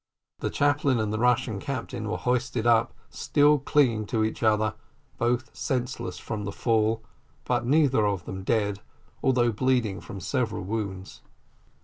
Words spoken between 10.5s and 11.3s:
wounds.